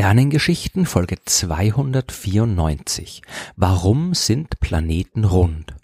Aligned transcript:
Sternengeschichten 0.00 0.86
Folge 0.86 1.16
294. 1.22 3.20
Warum 3.56 4.14
sind 4.14 4.58
Planeten 4.58 5.26
rund? 5.26 5.74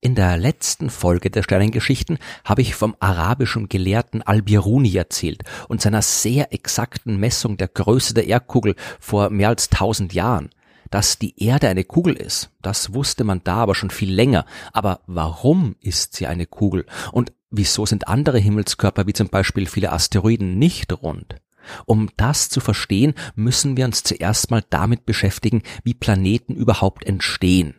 In 0.00 0.16
der 0.16 0.36
letzten 0.36 0.90
Folge 0.90 1.30
der 1.30 1.44
Sternengeschichten 1.44 2.18
habe 2.44 2.60
ich 2.60 2.74
vom 2.74 2.96
arabischen 2.98 3.68
Gelehrten 3.68 4.20
Al-Biruni 4.20 4.96
erzählt 4.96 5.44
und 5.68 5.80
seiner 5.80 6.02
sehr 6.02 6.52
exakten 6.52 7.18
Messung 7.20 7.56
der 7.56 7.68
Größe 7.68 8.14
der 8.14 8.26
Erdkugel 8.26 8.74
vor 8.98 9.30
mehr 9.30 9.50
als 9.50 9.68
tausend 9.68 10.12
Jahren. 10.12 10.50
Dass 10.90 11.20
die 11.20 11.40
Erde 11.40 11.68
eine 11.68 11.84
Kugel 11.84 12.14
ist, 12.14 12.50
das 12.62 12.94
wusste 12.94 13.22
man 13.22 13.42
da 13.44 13.58
aber 13.58 13.76
schon 13.76 13.90
viel 13.90 14.12
länger. 14.12 14.44
Aber 14.72 15.02
warum 15.06 15.76
ist 15.80 16.16
sie 16.16 16.26
eine 16.26 16.46
Kugel? 16.46 16.84
Und 17.12 17.32
wieso 17.52 17.86
sind 17.86 18.08
andere 18.08 18.40
Himmelskörper 18.40 19.06
wie 19.06 19.12
zum 19.12 19.28
Beispiel 19.28 19.66
viele 19.66 19.92
Asteroiden 19.92 20.58
nicht 20.58 20.92
rund? 21.00 21.36
Um 21.86 22.10
das 22.16 22.48
zu 22.48 22.60
verstehen, 22.60 23.14
müssen 23.34 23.76
wir 23.76 23.84
uns 23.84 24.02
zuerst 24.02 24.50
mal 24.50 24.62
damit 24.70 25.06
beschäftigen, 25.06 25.62
wie 25.84 25.94
Planeten 25.94 26.54
überhaupt 26.54 27.04
entstehen. 27.04 27.74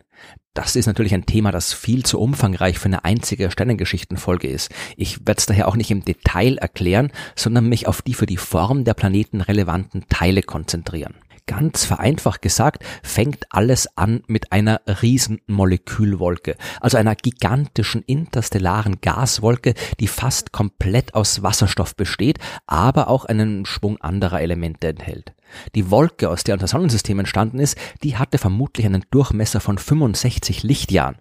Das 0.54 0.76
ist 0.76 0.86
natürlich 0.86 1.14
ein 1.14 1.26
Thema, 1.26 1.50
das 1.50 1.72
viel 1.72 2.04
zu 2.04 2.20
umfangreich 2.20 2.78
für 2.78 2.86
eine 2.86 3.04
einzige 3.04 3.50
Sternengeschichtenfolge 3.50 4.46
ist. 4.46 4.70
Ich 4.96 5.26
werde 5.26 5.38
es 5.38 5.46
daher 5.46 5.66
auch 5.66 5.74
nicht 5.74 5.90
im 5.90 6.04
Detail 6.04 6.58
erklären, 6.58 7.10
sondern 7.34 7.68
mich 7.68 7.88
auf 7.88 8.02
die 8.02 8.14
für 8.14 8.26
die 8.26 8.36
Form 8.36 8.84
der 8.84 8.94
Planeten 8.94 9.40
relevanten 9.40 10.04
Teile 10.08 10.42
konzentrieren. 10.42 11.14
Ganz 11.46 11.84
vereinfacht 11.84 12.40
gesagt, 12.40 12.84
fängt 13.02 13.44
alles 13.50 13.98
an 13.98 14.22
mit 14.26 14.50
einer 14.50 14.80
riesen 15.02 15.40
Molekülwolke, 15.46 16.56
also 16.80 16.96
einer 16.96 17.14
gigantischen 17.14 18.02
interstellaren 18.02 19.02
Gaswolke, 19.02 19.74
die 20.00 20.08
fast 20.08 20.52
komplett 20.52 21.14
aus 21.14 21.42
Wasserstoff 21.42 21.96
besteht, 21.96 22.38
aber 22.66 23.08
auch 23.08 23.26
einen 23.26 23.66
Schwung 23.66 24.00
anderer 24.00 24.40
Elemente 24.40 24.88
enthält. 24.88 25.34
Die 25.74 25.90
Wolke, 25.90 26.30
aus 26.30 26.44
der 26.44 26.54
unser 26.54 26.66
Sonnensystem 26.66 27.18
entstanden 27.18 27.58
ist, 27.58 27.76
die 28.02 28.16
hatte 28.16 28.38
vermutlich 28.38 28.86
einen 28.86 29.04
Durchmesser 29.10 29.60
von 29.60 29.78
65 29.78 30.62
Lichtjahren. 30.62 31.16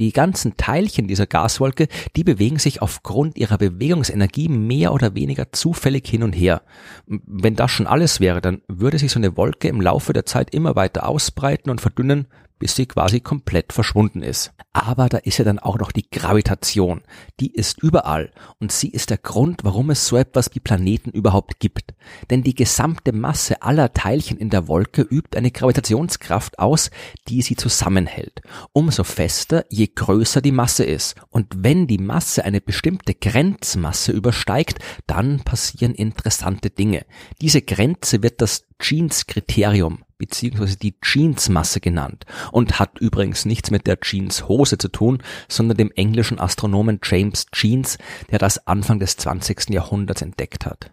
Die 0.00 0.12
ganzen 0.12 0.56
Teilchen 0.56 1.08
dieser 1.08 1.26
Gaswolke, 1.26 1.88
die 2.16 2.24
bewegen 2.24 2.58
sich 2.58 2.82
aufgrund 2.82 3.36
ihrer 3.36 3.58
Bewegungsenergie 3.58 4.48
mehr 4.48 4.92
oder 4.92 5.14
weniger 5.14 5.52
zufällig 5.52 6.06
hin 6.06 6.22
und 6.22 6.32
her. 6.32 6.62
Wenn 7.06 7.56
das 7.56 7.70
schon 7.70 7.86
alles 7.86 8.20
wäre, 8.20 8.40
dann 8.40 8.62
würde 8.68 8.98
sich 8.98 9.12
so 9.12 9.18
eine 9.18 9.36
Wolke 9.36 9.68
im 9.68 9.80
Laufe 9.80 10.12
der 10.12 10.26
Zeit 10.26 10.54
immer 10.54 10.76
weiter 10.76 11.08
ausbreiten 11.08 11.70
und 11.70 11.80
verdünnen, 11.80 12.26
bis 12.58 12.76
sie 12.76 12.86
quasi 12.86 13.20
komplett 13.20 13.72
verschwunden 13.72 14.22
ist. 14.22 14.52
Aber 14.72 15.08
da 15.08 15.18
ist 15.18 15.38
ja 15.38 15.44
dann 15.44 15.58
auch 15.58 15.78
noch 15.78 15.92
die 15.92 16.08
Gravitation. 16.10 17.02
Die 17.40 17.52
ist 17.52 17.82
überall 17.82 18.30
und 18.58 18.72
sie 18.72 18.88
ist 18.88 19.10
der 19.10 19.18
Grund, 19.18 19.64
warum 19.64 19.90
es 19.90 20.06
so 20.06 20.16
etwas 20.16 20.50
wie 20.54 20.60
Planeten 20.60 21.10
überhaupt 21.10 21.60
gibt. 21.60 21.94
Denn 22.30 22.42
die 22.42 22.54
gesamte 22.54 23.12
Masse 23.12 23.62
aller 23.62 23.92
Teilchen 23.92 24.38
in 24.38 24.50
der 24.50 24.68
Wolke 24.68 25.02
übt 25.02 25.36
eine 25.36 25.50
Gravitationskraft 25.50 26.58
aus, 26.58 26.90
die 27.28 27.42
sie 27.42 27.56
zusammenhält. 27.56 28.42
Umso 28.72 29.04
fester, 29.04 29.64
je 29.70 29.88
größer 29.94 30.40
die 30.40 30.52
Masse 30.52 30.84
ist. 30.84 31.14
Und 31.30 31.46
wenn 31.56 31.86
die 31.86 31.98
Masse 31.98 32.44
eine 32.44 32.60
bestimmte 32.60 33.14
Grenzmasse 33.14 34.12
übersteigt, 34.12 34.78
dann 35.06 35.40
passieren 35.40 35.94
interessante 35.94 36.70
Dinge. 36.70 37.06
Diese 37.40 37.62
Grenze 37.62 38.22
wird 38.22 38.40
das 38.40 38.64
Jeans-Kriterium 38.78 40.05
beziehungsweise 40.18 40.76
die 40.76 40.94
Jeansmasse 41.02 41.80
genannt 41.80 42.24
und 42.52 42.78
hat 42.78 42.98
übrigens 42.98 43.44
nichts 43.44 43.70
mit 43.70 43.86
der 43.86 43.98
Jeanshose 44.00 44.78
zu 44.78 44.88
tun, 44.88 45.22
sondern 45.48 45.76
dem 45.76 45.90
englischen 45.92 46.40
Astronomen 46.40 47.00
James 47.02 47.46
Jeans, 47.52 47.98
der 48.30 48.38
das 48.38 48.66
Anfang 48.66 48.98
des 48.98 49.16
20. 49.16 49.70
Jahrhunderts 49.70 50.22
entdeckt 50.22 50.66
hat. 50.66 50.90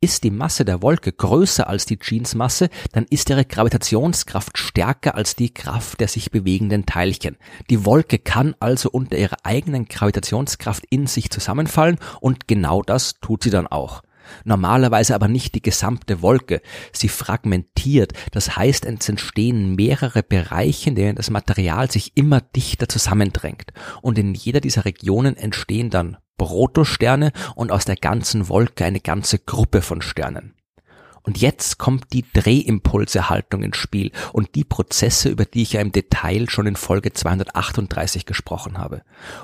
Ist 0.00 0.24
die 0.24 0.32
Masse 0.32 0.64
der 0.64 0.82
Wolke 0.82 1.12
größer 1.12 1.68
als 1.68 1.86
die 1.86 1.98
Jeansmasse, 2.02 2.70
dann 2.90 3.06
ist 3.08 3.30
ihre 3.30 3.44
Gravitationskraft 3.44 4.58
stärker 4.58 5.14
als 5.14 5.36
die 5.36 5.54
Kraft 5.54 6.00
der 6.00 6.08
sich 6.08 6.32
bewegenden 6.32 6.86
Teilchen. 6.86 7.36
Die 7.70 7.84
Wolke 7.84 8.18
kann 8.18 8.56
also 8.58 8.90
unter 8.90 9.16
ihrer 9.16 9.36
eigenen 9.44 9.84
Gravitationskraft 9.84 10.84
in 10.90 11.06
sich 11.06 11.30
zusammenfallen 11.30 11.98
und 12.20 12.48
genau 12.48 12.82
das 12.82 13.20
tut 13.20 13.44
sie 13.44 13.50
dann 13.50 13.68
auch 13.68 14.02
normalerweise 14.44 15.14
aber 15.14 15.28
nicht 15.28 15.54
die 15.54 15.62
gesamte 15.62 16.22
Wolke. 16.22 16.62
Sie 16.92 17.08
fragmentiert, 17.08 18.12
das 18.30 18.56
heißt 18.56 18.86
es 18.86 19.08
entstehen 19.08 19.74
mehrere 19.74 20.22
Bereiche, 20.22 20.90
in 20.90 20.96
denen 20.96 21.16
das 21.16 21.30
Material 21.30 21.90
sich 21.90 22.12
immer 22.16 22.40
dichter 22.40 22.88
zusammendrängt. 22.88 23.72
Und 24.00 24.18
in 24.18 24.34
jeder 24.34 24.60
dieser 24.60 24.84
Regionen 24.84 25.36
entstehen 25.36 25.90
dann 25.90 26.16
Protosterne 26.38 27.32
und 27.54 27.70
aus 27.70 27.84
der 27.84 27.96
ganzen 27.96 28.48
Wolke 28.48 28.84
eine 28.84 29.00
ganze 29.00 29.38
Gruppe 29.38 29.82
von 29.82 30.02
Sternen. 30.02 30.54
Und 31.24 31.40
jetzt 31.40 31.78
kommt 31.78 32.12
die 32.12 32.24
Drehimpulserhaltung 32.32 33.62
ins 33.62 33.76
Spiel 33.76 34.10
und 34.32 34.56
die 34.56 34.64
Prozesse, 34.64 35.28
über 35.28 35.44
die 35.44 35.62
ich 35.62 35.74
ja 35.74 35.80
im 35.80 35.92
Detail 35.92 36.50
schon 36.50 36.66
in 36.66 36.74
Folge 36.74 37.12
238 37.12 38.26
gesprochen 38.26 38.78
habe. 38.78 39.02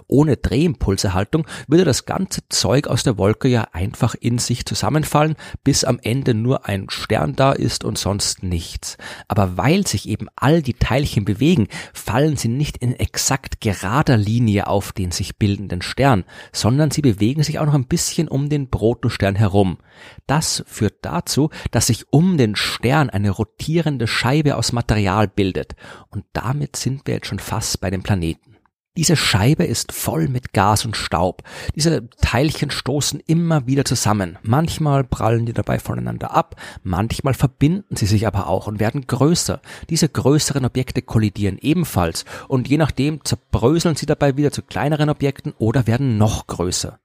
Ohne 0.09 0.37
Drehimpulserhaltung 0.37 1.47
würde 1.69 1.85
das 1.85 2.05
ganze 2.05 2.41
Zeug 2.49 2.89
aus 2.89 3.05
der 3.05 3.17
Wolke 3.17 3.47
ja 3.47 3.69
einfach 3.73 4.17
in 4.17 4.39
sich 4.39 4.67
zusammenfallen, 4.67 5.37
bis 5.63 5.85
am 5.85 6.01
Ende 6.03 6.35
nur 6.35 6.67
ein 6.67 6.91
Stern 6.91 7.37
da 7.37 7.53
ist 7.53 7.85
und 7.85 7.97
sonst 7.97 8.43
nichts. 8.43 8.97
Aber 9.29 9.57
weil 9.57 9.87
sich 9.87 10.09
eben 10.09 10.27
all 10.35 10.63
die 10.63 10.75
Teilchen 10.75 11.25
bewegen, 11.25 11.69
fallen 11.95 12.37
sie 12.37 12.49
nicht 12.49 12.79
in 12.79 12.93
exakt 12.95 13.61
gerader 13.61 14.17
Linie 14.17 14.67
auf 14.67 14.93
den 14.93 15.13
sich 15.13 15.37
bildenden 15.37 15.83
Stern, 15.83 16.25
sondern 16.53 16.91
sie 16.91 17.03
bewegen 17.03 17.45
sich 17.45 17.61
auch 17.61 17.67
noch 17.67 17.75
ein 17.75 17.87
bisschen 17.87 18.27
um 18.27 18.49
den 18.49 18.69
Protostern 18.69 19.37
herum. 19.37 19.79
Das 20.27 20.65
führt 20.67 20.97
dazu, 21.03 21.51
dass 21.71 21.89
sich 21.89 22.13
um 22.13 22.37
den 22.37 22.57
Stern 22.57 23.11
eine 23.11 23.31
rotierende 23.31 24.07
Scheibe 24.07 24.57
aus 24.57 24.73
Material 24.73 25.29
bildet. 25.29 25.75
Und 26.11 26.25
damit 26.33 26.77
sind 26.77 27.07
wir 27.07 27.15
jetzt 27.15 27.27
schon 27.27 27.39
fast 27.39 27.81
bei 27.81 27.91
dem 27.91 28.03
Planeten. 28.03 28.49
Diese 28.99 29.15
Scheibe 29.15 29.65
ist 29.65 29.93
voll 29.93 30.27
mit 30.27 30.53
Gas 30.53 30.85
und 30.85 30.97
Staub. 30.97 31.45
Diese 31.77 32.11
Teilchen 32.21 32.73
stoßen 32.73 33.21
immer 33.29 33.65
wieder 33.65 33.85
zusammen. 33.85 34.39
Manchmal 34.43 35.05
prallen 35.05 35.47
die 35.47 35.53
dabei 35.53 35.79
voneinander 35.79 36.35
ab, 36.35 36.57
manchmal 36.83 37.35
verbinden 37.35 37.95
sie 37.95 38.07
sich 38.07 38.27
aber 38.27 38.49
auch 38.49 38.67
und 38.67 38.81
werden 38.81 39.07
größer. 39.07 39.61
Diese 39.89 40.09
größeren 40.09 40.65
Objekte 40.65 41.01
kollidieren 41.01 41.59
ebenfalls 41.61 42.25
und 42.49 42.67
je 42.67 42.77
nachdem 42.77 43.25
zerbröseln 43.25 43.95
sie 43.95 44.07
dabei 44.07 44.37
wieder 44.37 44.51
zu 44.51 44.63
kleineren 44.63 45.11
Objekten 45.11 45.55
oder 45.59 45.87
werden 45.87 46.19
noch 46.19 46.49
größer. 46.49 46.99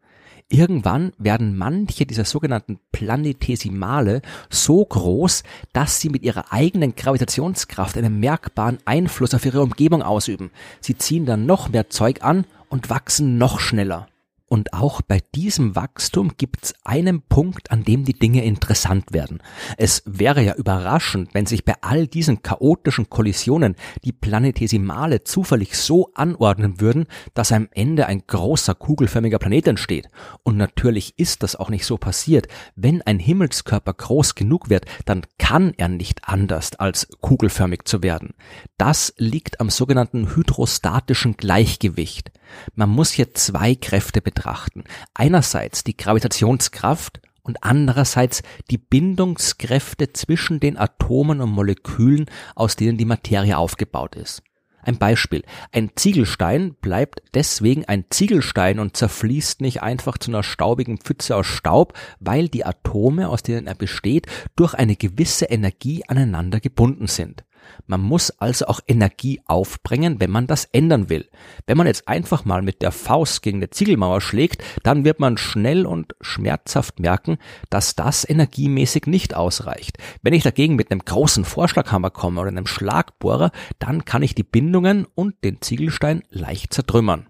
Irgendwann 0.53 1.13
werden 1.17 1.57
manche 1.57 2.05
dieser 2.05 2.25
sogenannten 2.25 2.77
Planetesimale 2.91 4.21
so 4.51 4.85
groß, 4.85 5.41
dass 5.73 5.99
sie 5.99 6.09
mit 6.09 6.21
ihrer 6.21 6.53
eigenen 6.53 6.93
Gravitationskraft 6.93 7.97
einen 7.97 8.19
merkbaren 8.19 8.77
Einfluss 8.85 9.33
auf 9.33 9.47
ihre 9.47 9.63
Umgebung 9.63 10.03
ausüben. 10.03 10.51
Sie 10.79 10.95
ziehen 10.95 11.25
dann 11.25 11.47
noch 11.47 11.69
mehr 11.69 11.89
Zeug 11.89 12.21
an 12.21 12.45
und 12.69 12.91
wachsen 12.91 13.39
noch 13.39 13.59
schneller. 13.59 14.07
Und 14.53 14.71
auch 14.71 15.01
bei 15.01 15.19
diesem 15.33 15.75
Wachstum 15.75 16.33
gibt 16.37 16.65
es 16.65 16.75
einen 16.83 17.23
Punkt, 17.23 17.71
an 17.71 17.83
dem 17.83 18.05
die 18.05 18.13
Dinge 18.13 18.45
interessant 18.45 19.11
werden. 19.11 19.41
Es 19.77 20.03
wäre 20.05 20.43
ja 20.43 20.53
überraschend, 20.53 21.33
wenn 21.33 21.47
sich 21.47 21.65
bei 21.65 21.73
all 21.81 22.05
diesen 22.05 22.43
chaotischen 22.43 23.09
Kollisionen 23.09 23.75
die 24.03 24.11
Planetesimale 24.11 25.23
zufällig 25.23 25.75
so 25.75 26.11
anordnen 26.13 26.79
würden, 26.79 27.07
dass 27.33 27.51
am 27.51 27.67
Ende 27.71 28.05
ein 28.05 28.27
großer 28.27 28.75
kugelförmiger 28.75 29.39
Planet 29.39 29.69
entsteht. 29.69 30.07
Und 30.43 30.57
natürlich 30.57 31.17
ist 31.17 31.41
das 31.41 31.55
auch 31.55 31.71
nicht 31.71 31.87
so 31.87 31.97
passiert. 31.97 32.47
Wenn 32.75 33.01
ein 33.01 33.17
Himmelskörper 33.17 33.95
groß 33.95 34.35
genug 34.35 34.69
wird, 34.69 34.85
dann 35.06 35.23
kann 35.39 35.73
er 35.77 35.88
nicht 35.88 36.29
anders 36.29 36.75
als 36.75 37.07
kugelförmig 37.21 37.85
zu 37.85 38.03
werden. 38.03 38.35
Das 38.77 39.15
liegt 39.17 39.59
am 39.59 39.71
sogenannten 39.71 40.35
hydrostatischen 40.35 41.38
Gleichgewicht. 41.38 42.31
Man 42.75 42.90
muss 42.90 43.12
hier 43.12 43.34
zwei 43.34 43.75
Kräfte 43.75 44.22
betrachten. 44.22 44.84
Einerseits 45.13 45.84
die 45.84 45.98
Gravitationskraft 45.98 47.22
und 47.44 47.57
andererseits 47.62 48.42
die 48.72 48.78
Bindungskräfte 48.78 50.13
zwischen 50.13 50.60
den 50.60 50.78
Atomen 50.78 51.42
und 51.42 51.51
Molekülen, 51.51 52.25
aus 52.56 52.75
denen 52.75 52.98
die 52.98 53.06
Materie 53.06 53.57
aufgebaut 53.57 54.16
ist. 54.16 54.42
Ein 54.86 54.98
Beispiel. 54.98 55.44
Ein 55.72 55.92
Ziegelstein 55.95 56.75
bleibt 56.75 57.22
deswegen 57.34 57.86
ein 57.86 58.06
Ziegelstein 58.10 58.80
und 58.80 58.98
zerfließt 58.98 59.62
nicht 59.62 59.81
einfach 59.81 60.18
zu 60.18 60.30
einer 60.30 60.44
staubigen 60.44 60.98
Pfütze 60.98 61.38
aus 61.38 61.48
Staub, 61.48 61.94
weil 62.19 62.50
die 62.50 62.66
Atome, 62.66 63.30
aus 63.30 63.44
denen 63.44 63.66
er 63.66 63.75
besteht, 63.75 64.28
durch 64.57 64.74
eine 64.74 64.98
gewisse 64.98 65.45
Energie 65.45 66.04
aneinander 66.07 66.60
gebunden 66.60 67.07
sind. 67.07 67.45
Man 67.88 68.01
muss 68.01 68.31
also 68.31 68.68
auch 68.68 68.80
Energie 68.88 69.42
aufbringen, 69.45 70.19
wenn 70.19 70.31
man 70.31 70.48
das 70.48 70.65
ändern 70.65 71.10
will. 71.10 71.30
Wenn 71.65 71.77
man 71.77 71.88
jetzt 71.88 72.07
einfach 72.07 72.45
mal 72.45 72.62
mit 72.62 72.81
der 72.81 72.92
Faust 72.92 73.42
gegen 73.42 73.60
eine 73.60 73.69
Ziegelmauer 73.69 74.21
schlägt, 74.21 74.63
dann 74.83 75.04
wird 75.04 75.19
man 75.19 75.38
schnell 75.38 75.86
und 75.86 76.15
schmerzhaft 76.21 77.00
merken, 77.00 77.38
dass 77.69 77.95
das 77.95 78.27
energiemäßig 78.27 79.07
nicht 79.07 79.36
ausreicht. 79.36 79.98
Wenn 80.21 80.33
ich 80.33 80.44
dagegen 80.44 80.75
mit 80.75 80.92
einem 80.92 81.04
großen 81.04 81.45
Vorschlaghammer 81.45 82.10
komme 82.10 82.42
oder 82.42 82.50
einem 82.50 82.68
Schlagbohrer, 82.68 83.51
dann 83.80 84.06
kann 84.06 84.24
ich 84.24 84.36
die 84.36 84.44
Bindungen 84.44 85.06
und 85.16 85.44
den 85.44 85.62
Ziegelstein 85.62 86.24
leicht 86.30 86.74
zertrümmern. 86.74 87.27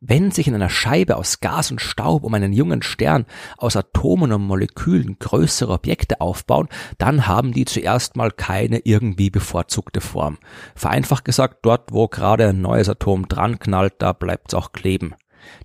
Wenn 0.00 0.30
sich 0.30 0.48
in 0.48 0.54
einer 0.54 0.68
Scheibe 0.68 1.16
aus 1.16 1.40
Gas 1.40 1.70
und 1.70 1.80
Staub 1.80 2.24
um 2.24 2.34
einen 2.34 2.52
jungen 2.52 2.82
Stern 2.82 3.26
aus 3.56 3.76
Atomen 3.76 4.32
und 4.32 4.42
Molekülen 4.42 5.18
größere 5.18 5.72
Objekte 5.72 6.20
aufbauen, 6.20 6.68
dann 6.98 7.26
haben 7.26 7.52
die 7.52 7.64
zuerst 7.64 8.16
mal 8.16 8.30
keine 8.30 8.80
irgendwie 8.84 9.30
bevorzugte 9.30 10.00
Form. 10.00 10.38
Vereinfacht 10.74 11.24
gesagt, 11.24 11.58
dort 11.62 11.92
wo 11.92 12.08
gerade 12.08 12.48
ein 12.48 12.60
neues 12.60 12.88
Atom 12.88 13.28
dran 13.28 13.58
knallt, 13.58 13.94
da 13.98 14.12
bleibt's 14.12 14.54
auch 14.54 14.72
kleben. 14.72 15.14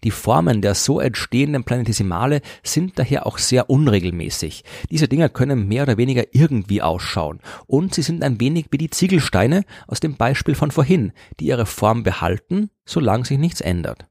Die 0.03 0.11
Formen 0.11 0.61
der 0.61 0.75
so 0.75 0.99
entstehenden 0.99 1.63
Planetesimale 1.63 2.41
sind 2.63 2.99
daher 2.99 3.25
auch 3.25 3.37
sehr 3.37 3.69
unregelmäßig. 3.69 4.63
Diese 4.89 5.07
Dinger 5.07 5.29
können 5.29 5.67
mehr 5.67 5.83
oder 5.83 5.97
weniger 5.97 6.23
irgendwie 6.31 6.81
ausschauen 6.81 7.39
und 7.67 7.93
sie 7.93 8.01
sind 8.01 8.23
ein 8.23 8.39
wenig 8.39 8.67
wie 8.71 8.77
die 8.77 8.89
Ziegelsteine 8.89 9.63
aus 9.87 9.99
dem 9.99 10.15
Beispiel 10.15 10.55
von 10.55 10.71
vorhin, 10.71 11.13
die 11.39 11.47
ihre 11.47 11.65
Form 11.65 12.03
behalten, 12.03 12.69
solange 12.85 13.25
sich 13.25 13.37
nichts 13.37 13.61
ändert. 13.61 14.07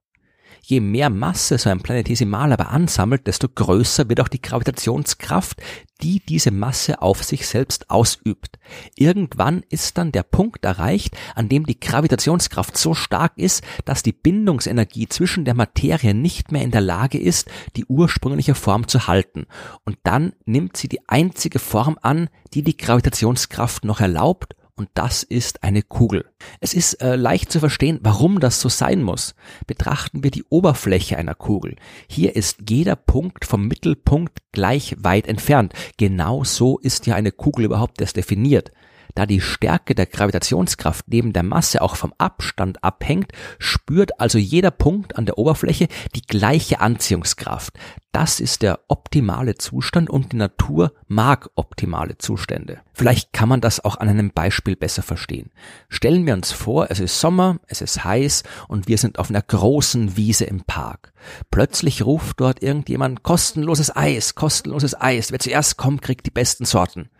Je 0.62 0.81
mehr 0.81 1.11
Masse 1.11 1.59
so 1.59 1.71
ein 1.71 1.81
Planetesimal 1.81 2.53
aber 2.53 2.71
ansammelt, 2.71 3.27
desto 3.27 3.49
größer 3.49 4.09
wird 4.09 4.21
auch 4.21 4.29
die 4.29 4.43
Gravitationskraft, 4.43 5.61
die 6.03 6.21
diese 6.21 6.51
Masse 6.51 7.03
auf 7.03 7.23
sich 7.23 7.47
selbst 7.47 7.91
ausübt. 7.91 8.59
Irgendwann 8.97 9.62
ist 9.69 9.99
dann 9.99 10.12
der 10.12 10.23
Punkt 10.23 10.65
erreicht, 10.65 11.17
an 11.35 11.49
dem 11.49 11.67
die 11.67 11.79
Gravitationskraft 11.79 12.77
so 12.77 12.95
stark 12.95 13.33
ist, 13.37 13.62
dass 13.85 14.03
die 14.03 14.12
Bindungsenergie 14.12 15.09
zwischen 15.09 15.45
der 15.45 15.55
Materie 15.55 16.15
nicht 16.15 16.53
mehr 16.53 16.63
in 16.63 16.71
der 16.71 16.81
Lage 16.81 17.19
ist, 17.19 17.49
die 17.77 17.85
ursprüngliche 17.87 18.55
Form 18.55 18.89
zu 18.89 19.06
halten. 19.06 19.47
Und 19.85 19.99
dann 20.05 20.33
nimmt 20.45 20.77
sie 20.77 20.89
die 20.89 21.09
einzige 21.09 21.59
Form 21.59 21.99
an, 22.01 22.29
die 22.55 22.63
die 22.63 22.77
Gravitationskraft 22.77 23.85
noch 23.85 24.01
erlaubt 24.01 24.55
und 24.81 24.88
das 24.94 25.23
ist 25.23 25.62
eine 25.62 25.82
Kugel. 25.82 26.25
Es 26.59 26.73
ist 26.73 27.03
äh, 27.03 27.15
leicht 27.15 27.53
zu 27.53 27.61
verstehen, 27.61 28.00
warum 28.03 28.41
das 28.41 28.62
so 28.62 28.71
sein 28.71 29.03
muss. 29.03 29.35
Betrachten 29.67 30.25
wir 30.25 30.31
die 30.31 30.44
Oberfläche 30.49 31.19
einer 31.19 31.35
Kugel. 31.35 31.77
Hier 32.09 32.35
ist 32.35 32.61
jeder 32.67 32.97
Punkt 32.97 33.44
vom 33.44 33.69
Mittelpunkt 33.69 34.38
gleich 34.53 34.97
weit 34.99 35.27
entfernt. 35.27 35.75
Genau 35.99 36.44
so 36.44 36.79
ist 36.79 37.06
ja 37.06 37.15
eine 37.15 37.31
Kugel 37.31 37.67
überhaupt 37.67 38.00
erst 38.00 38.17
definiert. 38.17 38.73
Da 39.15 39.27
die 39.27 39.41
Stärke 39.41 39.95
der 39.95 40.07
Gravitationskraft 40.07 41.07
neben 41.09 41.33
der 41.33 41.43
Masse 41.43 41.83
auch 41.83 41.97
vom 41.97 42.15
Abstand 42.19 42.83
abhängt, 42.85 43.33
spürt 43.59 44.21
also 44.21 44.39
jeder 44.39 44.71
Punkt 44.71 45.17
an 45.17 45.27
der 45.27 45.39
Oberfläche 45.39 45.89
die 46.15 46.23
gleiche 46.23 46.81
Anziehungskraft. 46.81 47.75
Das 48.12 48.41
ist 48.41 48.62
der 48.62 48.81
optimale 48.89 49.55
Zustand 49.55 50.11
und 50.11 50.33
die 50.33 50.37
Natur 50.37 50.93
mag 51.07 51.49
optimale 51.55 52.19
Zustände. 52.19 52.81
Vielleicht 52.93 53.33
kann 53.33 53.49
man 53.49 53.61
das 53.61 53.85
auch 53.85 53.97
an 53.99 54.09
einem 54.09 54.33
Beispiel 54.33 54.75
besser 54.75 55.03
verstehen. 55.03 55.51
Stellen 55.89 56.27
wir 56.27 56.35
uns 56.35 56.51
vor, 56.51 56.91
es 56.91 56.99
ist 56.99 57.21
Sommer, 57.21 57.61
es 57.69 57.81
ist 57.81 58.03
heiß 58.03 58.43
und 58.67 58.89
wir 58.89 58.99
sind 58.99 59.21
auf 59.21 59.31
einer 59.31 59.43
großen 59.43 60.17
Wiese 60.17 60.45
im 60.45 60.65
Park. 60.65 61.13
Plötzlich 61.53 62.05
ruft 62.05 62.41
dort 62.41 62.63
irgendjemand 62.65 63.23
kostenloses 63.23 63.95
Eis, 63.95 64.35
kostenloses 64.35 65.01
Eis. 65.01 65.31
Wer 65.31 65.39
zuerst 65.39 65.77
kommt, 65.77 66.03
kriegt 66.03 66.27
die 66.27 66.33
besten 66.33 66.65
Sorten. 66.65 67.11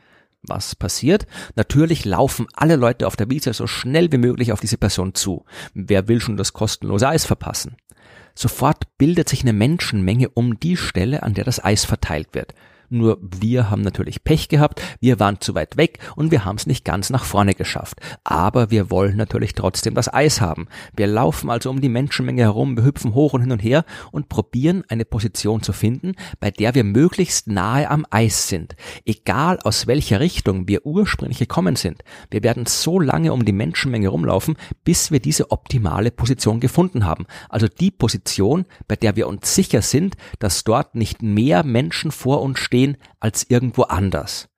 Was 0.43 0.75
passiert? 0.75 1.27
Natürlich 1.55 2.05
laufen 2.05 2.47
alle 2.55 2.77
Leute 2.77 3.07
auf 3.07 3.17
der 3.17 3.29
Wiese 3.29 3.53
so 3.53 3.67
schnell 3.67 4.11
wie 4.11 4.19
möglich 4.19 4.53
auf 4.53 4.61
diese 4.61 4.79
Person 4.79 5.15
zu. 5.15 5.45
Wer 5.75 6.09
will 6.09 6.21
schon 6.21 6.37
das 6.37 6.53
kostenlose 6.53 7.09
Eis 7.09 7.27
verpassen? 7.27 7.77
Sofort 8.35 8.97
bildet 8.97 9.29
sich 9.29 9.43
eine 9.43 9.53
Menschenmenge 9.53 10.31
um 10.31 10.59
die 10.59 10.77
Stelle, 10.77 11.23
an 11.23 11.35
der 11.35 11.45
das 11.45 11.63
Eis 11.63 11.85
verteilt 11.85 12.29
wird. 12.33 12.55
Nur 12.93 13.19
wir 13.23 13.71
haben 13.71 13.83
natürlich 13.83 14.25
Pech 14.25 14.49
gehabt, 14.49 14.83
wir 15.01 15.21
waren 15.21 15.41
zu 15.41 15.55
weit 15.55 15.77
weg 15.77 16.01
und 16.17 16.33
wir 16.33 16.45
haben 16.45 16.57
es 16.57 16.67
nicht 16.67 16.85
ganz 16.85 17.09
nach 17.09 17.25
vorne 17.25 17.55
geschafft. 17.55 18.01
Aber 18.25 18.73
wir 18.73 18.91
wollen 18.91 19.17
natürlich 19.17 19.55
trotzdem 19.55 19.95
das 19.95 20.13
Eis 20.13 20.41
haben. 20.41 20.67
Wir 20.97 21.07
laufen 21.07 21.51
also 21.51 21.71
um 21.71 21.81
die 21.81 21.89
Menschenmenge 21.89 22.43
herum, 22.43 22.77
wir 22.77 22.85
hüpfen 22.85 23.15
hoch 23.15 23.33
und 23.33 23.43
hin 23.43 23.53
und 23.53 23.63
her 23.63 23.85
und 24.11 24.29
probieren 24.29 24.83
eine 24.89 25.05
Position 25.05 25.63
zu 25.63 25.73
finden, 25.73 26.15
bei 26.41 26.51
der 26.51 26.75
wir 26.75 26.83
möglichst 26.83 27.47
nahe 27.47 27.89
am 27.89 28.05
Eis 28.11 28.49
sind. 28.49 28.75
Egal 29.07 29.61
aus 29.61 29.87
welcher 29.87 30.19
Richtung 30.19 30.67
wir 30.67 30.85
ursprünglich 30.85 31.39
gekommen 31.39 31.77
sind. 31.77 32.03
Wir 32.29 32.43
werden 32.43 32.67
so 32.67 32.99
lange 32.99 33.33
um 33.33 33.45
die 33.45 33.53
Menschenmenge 33.53 34.09
rumlaufen, 34.09 34.57
bis 34.83 35.13
wir 35.13 35.21
diese 35.21 35.53
optimale 35.53 36.11
Position 36.11 36.59
gefunden 36.59 37.05
haben. 37.05 37.27
Also 37.49 37.69
die 37.69 37.93
Position, 37.93 38.67
bei 38.89 38.97
der 38.97 39.15
wir 39.15 39.29
uns 39.29 39.55
sicher 39.55 39.81
sind, 39.81 40.17
dass 40.41 40.65
dort 40.65 40.97
nicht 40.97 41.23
mehr 41.23 41.63
Menschen 41.63 42.11
vor 42.11 42.43
uns 42.43 42.59
stehen, 42.59 42.80
stehen 42.81 42.97
als 43.21 43.45
irgendwo 43.49 43.83
anders. 43.83 44.49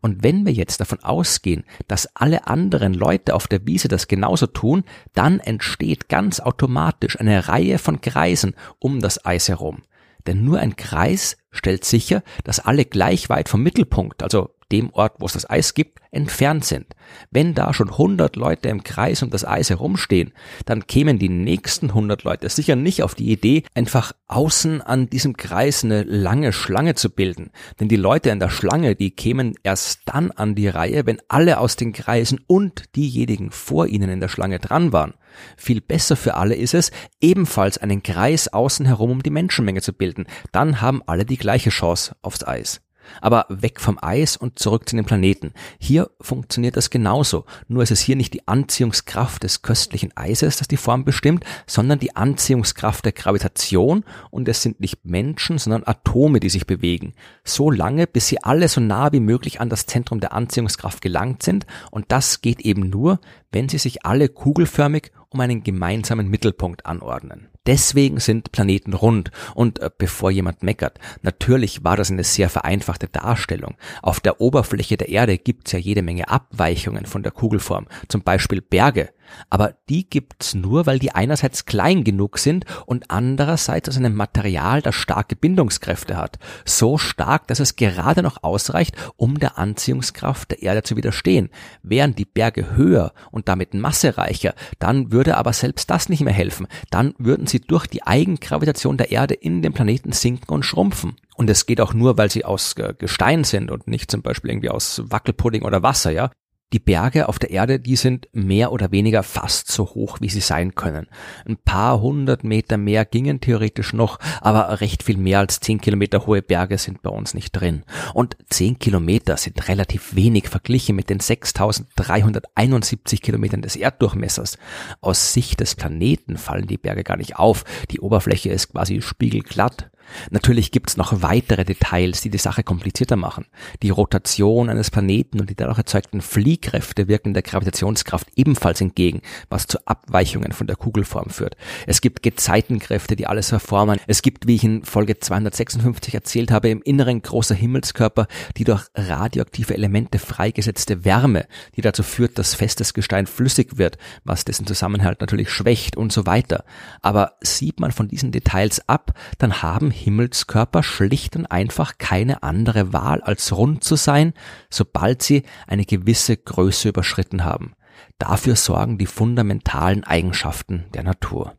Und 0.00 0.22
wenn 0.22 0.46
wir 0.46 0.52
jetzt 0.52 0.80
davon 0.80 1.02
ausgehen, 1.02 1.64
dass 1.88 2.08
alle 2.14 2.46
anderen 2.46 2.94
Leute 2.94 3.34
auf 3.34 3.48
der 3.48 3.66
Wiese 3.66 3.88
das 3.88 4.06
genauso 4.06 4.46
tun, 4.46 4.84
dann 5.12 5.40
entsteht 5.40 6.08
ganz 6.08 6.38
automatisch 6.38 7.18
eine 7.18 7.48
Reihe 7.48 7.78
von 7.78 8.00
Kreisen 8.00 8.54
um 8.78 9.00
das 9.00 9.24
Eis 9.24 9.48
herum. 9.48 9.82
Denn 10.26 10.44
nur 10.44 10.60
ein 10.60 10.76
Kreis 10.76 11.36
stellt 11.50 11.84
sicher, 11.84 12.22
dass 12.44 12.60
alle 12.60 12.84
gleich 12.84 13.28
weit 13.28 13.48
vom 13.48 13.62
Mittelpunkt, 13.62 14.22
also 14.22 14.50
dem 14.72 14.90
Ort, 14.90 15.14
wo 15.18 15.26
es 15.26 15.34
das 15.34 15.48
Eis 15.48 15.74
gibt, 15.74 16.00
entfernt 16.10 16.64
sind. 16.64 16.86
Wenn 17.30 17.54
da 17.54 17.72
schon 17.72 17.90
100 17.90 18.36
Leute 18.36 18.68
im 18.68 18.82
Kreis 18.82 19.22
um 19.22 19.30
das 19.30 19.44
Eis 19.44 19.70
herumstehen, 19.70 20.32
dann 20.66 20.86
kämen 20.86 21.18
die 21.18 21.28
nächsten 21.28 21.88
100 21.88 22.24
Leute 22.24 22.48
sicher 22.48 22.76
nicht 22.76 23.02
auf 23.02 23.14
die 23.14 23.30
Idee, 23.30 23.62
einfach 23.74 24.12
außen 24.28 24.82
an 24.82 25.08
diesem 25.08 25.36
Kreis 25.36 25.84
eine 25.84 26.02
lange 26.02 26.52
Schlange 26.52 26.94
zu 26.94 27.10
bilden. 27.10 27.50
Denn 27.78 27.88
die 27.88 27.96
Leute 27.96 28.30
in 28.30 28.40
der 28.40 28.50
Schlange, 28.50 28.96
die 28.96 29.10
kämen 29.12 29.54
erst 29.62 30.00
dann 30.06 30.30
an 30.30 30.54
die 30.54 30.68
Reihe, 30.68 31.06
wenn 31.06 31.20
alle 31.28 31.58
aus 31.58 31.76
den 31.76 31.92
Kreisen 31.92 32.40
und 32.46 32.96
diejenigen 32.96 33.50
vor 33.50 33.86
ihnen 33.86 34.10
in 34.10 34.20
der 34.20 34.28
Schlange 34.28 34.58
dran 34.58 34.92
waren. 34.92 35.14
Viel 35.56 35.80
besser 35.80 36.16
für 36.16 36.34
alle 36.34 36.54
ist 36.54 36.74
es, 36.74 36.90
ebenfalls 37.20 37.78
einen 37.78 38.02
Kreis 38.02 38.48
außen 38.48 38.86
herum 38.86 39.12
um 39.12 39.22
die 39.22 39.30
Menschenmenge 39.30 39.82
zu 39.82 39.92
bilden. 39.92 40.26
Dann 40.52 40.80
haben 40.80 41.02
alle 41.06 41.24
die 41.24 41.36
gleiche 41.36 41.70
Chance 41.70 42.16
aufs 42.22 42.44
Eis. 42.44 42.80
Aber 43.20 43.46
weg 43.48 43.80
vom 43.80 43.98
Eis 44.00 44.36
und 44.36 44.58
zurück 44.58 44.88
zu 44.88 44.96
den 44.96 45.04
Planeten. 45.04 45.52
Hier 45.78 46.10
funktioniert 46.20 46.76
das 46.76 46.90
genauso. 46.90 47.44
Nur 47.68 47.82
ist 47.82 47.90
es 47.90 48.00
hier 48.00 48.16
nicht 48.16 48.34
die 48.34 48.46
Anziehungskraft 48.46 49.42
des 49.42 49.62
köstlichen 49.62 50.16
Eises, 50.16 50.56
das 50.56 50.68
die 50.68 50.76
Form 50.76 51.04
bestimmt, 51.04 51.44
sondern 51.66 51.98
die 51.98 52.16
Anziehungskraft 52.16 53.04
der 53.04 53.12
Gravitation 53.12 54.04
und 54.30 54.48
es 54.48 54.62
sind 54.62 54.80
nicht 54.80 55.04
Menschen, 55.04 55.58
sondern 55.58 55.84
Atome, 55.86 56.40
die 56.40 56.50
sich 56.50 56.66
bewegen. 56.66 57.14
So 57.44 57.70
lange, 57.70 58.06
bis 58.06 58.28
sie 58.28 58.42
alle 58.42 58.68
so 58.68 58.80
nah 58.80 59.12
wie 59.12 59.20
möglich 59.20 59.60
an 59.60 59.68
das 59.68 59.86
Zentrum 59.86 60.20
der 60.20 60.32
Anziehungskraft 60.32 61.00
gelangt 61.00 61.42
sind 61.42 61.66
und 61.90 62.06
das 62.08 62.40
geht 62.40 62.60
eben 62.60 62.88
nur, 62.88 63.20
wenn 63.50 63.68
sie 63.68 63.78
sich 63.78 64.04
alle 64.04 64.28
kugelförmig 64.28 65.12
um 65.32 65.40
einen 65.40 65.62
gemeinsamen 65.62 66.28
Mittelpunkt 66.28 66.86
anordnen. 66.86 67.48
Deswegen 67.66 68.18
sind 68.18 68.50
Planeten 68.50 68.92
rund. 68.92 69.30
Und 69.54 69.78
äh, 69.80 69.90
bevor 69.96 70.30
jemand 70.30 70.62
meckert, 70.62 70.98
natürlich 71.22 71.84
war 71.84 71.96
das 71.96 72.10
eine 72.10 72.24
sehr 72.24 72.48
vereinfachte 72.48 73.08
Darstellung. 73.08 73.76
Auf 74.02 74.20
der 74.20 74.40
Oberfläche 74.40 74.96
der 74.96 75.08
Erde 75.08 75.38
gibt's 75.38 75.72
ja 75.72 75.78
jede 75.78 76.02
Menge 76.02 76.28
Abweichungen 76.28 77.06
von 77.06 77.22
der 77.22 77.32
Kugelform, 77.32 77.86
zum 78.08 78.22
Beispiel 78.22 78.60
Berge. 78.60 79.10
Aber 79.50 79.74
die 79.88 80.08
gibt's 80.08 80.54
nur, 80.54 80.86
weil 80.86 80.98
die 80.98 81.14
einerseits 81.14 81.64
klein 81.64 82.04
genug 82.04 82.38
sind 82.38 82.64
und 82.86 83.10
andererseits 83.10 83.88
aus 83.88 83.96
einem 83.96 84.14
Material, 84.14 84.82
das 84.82 84.94
starke 84.94 85.36
Bindungskräfte 85.36 86.16
hat. 86.16 86.38
So 86.64 86.98
stark, 86.98 87.46
dass 87.48 87.60
es 87.60 87.76
gerade 87.76 88.22
noch 88.22 88.42
ausreicht, 88.42 88.96
um 89.16 89.38
der 89.38 89.58
Anziehungskraft 89.58 90.50
der 90.50 90.62
Erde 90.62 90.82
zu 90.82 90.96
widerstehen. 90.96 91.50
Wären 91.82 92.14
die 92.14 92.24
Berge 92.24 92.76
höher 92.76 93.12
und 93.30 93.48
damit 93.48 93.74
massereicher, 93.74 94.54
dann 94.78 95.12
würde 95.12 95.36
aber 95.36 95.52
selbst 95.52 95.90
das 95.90 96.08
nicht 96.08 96.22
mehr 96.22 96.32
helfen. 96.32 96.66
Dann 96.90 97.14
würden 97.18 97.46
sie 97.46 97.60
durch 97.60 97.86
die 97.86 98.02
Eigengravitation 98.02 98.96
der 98.96 99.10
Erde 99.10 99.34
in 99.34 99.62
den 99.62 99.72
Planeten 99.72 100.12
sinken 100.12 100.52
und 100.52 100.64
schrumpfen. 100.64 101.16
Und 101.36 101.48
es 101.50 101.66
geht 101.66 101.80
auch 101.80 101.94
nur, 101.94 102.18
weil 102.18 102.30
sie 102.30 102.44
aus 102.44 102.74
Gestein 102.98 103.44
sind 103.44 103.70
und 103.70 103.88
nicht 103.88 104.10
zum 104.10 104.22
Beispiel 104.22 104.50
irgendwie 104.50 104.70
aus 104.70 105.02
Wackelpudding 105.06 105.62
oder 105.62 105.82
Wasser, 105.82 106.10
ja. 106.10 106.30
Die 106.72 106.78
Berge 106.78 107.28
auf 107.28 107.38
der 107.38 107.50
Erde, 107.50 107.78
die 107.78 107.96
sind 107.96 108.28
mehr 108.32 108.72
oder 108.72 108.92
weniger 108.92 109.22
fast 109.22 109.70
so 109.70 109.84
hoch, 109.84 110.16
wie 110.20 110.30
sie 110.30 110.40
sein 110.40 110.74
können. 110.74 111.06
Ein 111.46 111.58
paar 111.58 112.00
hundert 112.00 112.44
Meter 112.44 112.78
mehr 112.78 113.04
gingen 113.04 113.40
theoretisch 113.40 113.92
noch, 113.92 114.18
aber 114.40 114.80
recht 114.80 115.02
viel 115.02 115.18
mehr 115.18 115.40
als 115.40 115.60
zehn 115.60 115.82
Kilometer 115.82 116.26
hohe 116.26 116.40
Berge 116.40 116.78
sind 116.78 117.02
bei 117.02 117.10
uns 117.10 117.34
nicht 117.34 117.52
drin. 117.52 117.82
Und 118.14 118.38
zehn 118.48 118.78
Kilometer 118.78 119.36
sind 119.36 119.68
relativ 119.68 120.14
wenig 120.14 120.48
verglichen 120.48 120.96
mit 120.96 121.10
den 121.10 121.20
6371 121.20 123.20
Kilometern 123.20 123.60
des 123.60 123.76
Erddurchmessers. 123.76 124.56
Aus 125.02 125.34
Sicht 125.34 125.60
des 125.60 125.74
Planeten 125.74 126.38
fallen 126.38 126.66
die 126.66 126.78
Berge 126.78 127.04
gar 127.04 127.18
nicht 127.18 127.36
auf. 127.36 127.64
Die 127.90 128.00
Oberfläche 128.00 128.48
ist 128.50 128.72
quasi 128.72 129.02
spiegelglatt. 129.02 129.91
Natürlich 130.30 130.70
gibt's 130.70 130.96
noch 130.96 131.22
weitere 131.22 131.64
Details, 131.64 132.20
die 132.20 132.30
die 132.30 132.38
Sache 132.38 132.62
komplizierter 132.62 133.16
machen. 133.16 133.46
Die 133.82 133.90
Rotation 133.90 134.68
eines 134.68 134.90
Planeten 134.90 135.40
und 135.40 135.50
die 135.50 135.54
dadurch 135.54 135.78
erzeugten 135.78 136.20
Fliehkräfte 136.20 137.08
wirken 137.08 137.34
der 137.34 137.42
Gravitationskraft 137.42 138.28
ebenfalls 138.36 138.80
entgegen, 138.80 139.22
was 139.48 139.66
zu 139.66 139.78
Abweichungen 139.86 140.52
von 140.52 140.66
der 140.66 140.76
Kugelform 140.76 141.30
führt. 141.30 141.56
Es 141.86 142.00
gibt 142.00 142.22
Gezeitenkräfte, 142.22 143.16
die 143.16 143.26
alles 143.26 143.48
verformen. 143.48 143.98
Es 144.06 144.22
gibt, 144.22 144.46
wie 144.46 144.56
ich 144.56 144.64
in 144.64 144.84
Folge 144.84 145.18
256 145.18 146.14
erzählt 146.14 146.50
habe, 146.50 146.68
im 146.68 146.82
Inneren 146.82 147.22
großer 147.22 147.54
Himmelskörper 147.54 148.26
die 148.56 148.64
durch 148.64 148.84
radioaktive 148.94 149.74
Elemente 149.74 150.18
freigesetzte 150.18 151.04
Wärme, 151.04 151.46
die 151.76 151.80
dazu 151.80 152.02
führt, 152.02 152.38
dass 152.38 152.54
festes 152.54 152.94
Gestein 152.94 153.26
flüssig 153.26 153.78
wird, 153.78 153.98
was 154.24 154.44
dessen 154.44 154.66
Zusammenhalt 154.66 155.20
natürlich 155.20 155.50
schwächt 155.50 155.96
und 155.96 156.12
so 156.12 156.26
weiter. 156.26 156.64
Aber 157.00 157.34
sieht 157.40 157.80
man 157.80 157.92
von 157.92 158.08
diesen 158.08 158.32
Details 158.32 158.88
ab, 158.88 159.18
dann 159.38 159.62
haben 159.62 159.90
Himmelskörper 159.92 160.82
schlicht 160.82 161.36
und 161.36 161.46
einfach 161.46 161.98
keine 161.98 162.42
andere 162.42 162.92
Wahl 162.92 163.20
als 163.22 163.56
rund 163.56 163.84
zu 163.84 163.96
sein, 163.96 164.32
sobald 164.70 165.22
sie 165.22 165.44
eine 165.66 165.84
gewisse 165.84 166.36
Größe 166.36 166.88
überschritten 166.88 167.44
haben. 167.44 167.74
Dafür 168.18 168.56
sorgen 168.56 168.98
die 168.98 169.06
fundamentalen 169.06 170.04
Eigenschaften 170.04 170.86
der 170.94 171.04
Natur. 171.04 171.56